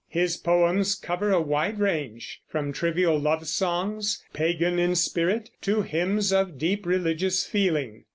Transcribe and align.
His 0.09 0.35
poems 0.35 0.95
cover 0.95 1.29
a 1.31 1.39
wide 1.39 1.77
range, 1.77 2.41
from 2.47 2.73
trivial 2.73 3.19
love 3.19 3.45
songs, 3.47 4.23
pagan 4.33 4.79
in 4.79 4.95
spirit, 4.95 5.51
to 5.61 5.83
hymns 5.83 6.33
of 6.33 6.57
deep 6.57 6.87
religious 6.87 7.45
feeling. 7.45 8.05